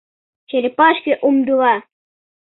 —Черепашке 0.49 1.13
умдыла. 1.27 1.75